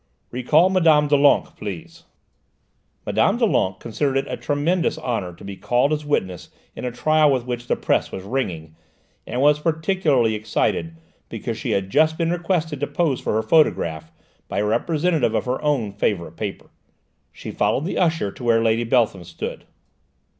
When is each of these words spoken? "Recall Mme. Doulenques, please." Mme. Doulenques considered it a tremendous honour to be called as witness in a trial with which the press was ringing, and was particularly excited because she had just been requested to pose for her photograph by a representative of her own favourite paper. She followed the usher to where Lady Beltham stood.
"Recall 0.31 0.71
Mme. 0.71 1.05
Doulenques, 1.07 1.51
please." 1.55 2.05
Mme. 3.05 3.37
Doulenques 3.37 3.79
considered 3.79 4.17
it 4.17 4.25
a 4.29 4.35
tremendous 4.35 4.97
honour 4.97 5.31
to 5.35 5.43
be 5.45 5.55
called 5.55 5.93
as 5.93 6.03
witness 6.03 6.49
in 6.75 6.83
a 6.85 6.91
trial 6.91 7.31
with 7.31 7.45
which 7.45 7.67
the 7.67 7.75
press 7.75 8.11
was 8.11 8.23
ringing, 8.23 8.75
and 9.27 9.41
was 9.41 9.59
particularly 9.59 10.33
excited 10.33 10.95
because 11.29 11.55
she 11.55 11.69
had 11.69 11.91
just 11.91 12.17
been 12.17 12.31
requested 12.31 12.79
to 12.79 12.87
pose 12.87 13.21
for 13.21 13.33
her 13.33 13.43
photograph 13.43 14.11
by 14.47 14.57
a 14.57 14.65
representative 14.65 15.35
of 15.35 15.45
her 15.45 15.61
own 15.61 15.91
favourite 15.91 16.35
paper. 16.35 16.71
She 17.31 17.51
followed 17.51 17.85
the 17.85 17.99
usher 17.99 18.31
to 18.31 18.43
where 18.43 18.63
Lady 18.63 18.83
Beltham 18.83 19.23
stood. 19.23 19.65